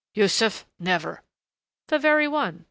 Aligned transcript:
"Yussuf 0.15 0.65
never!" 0.79 1.21
"The 1.89 1.99
very 1.99 2.27
one. 2.27 2.59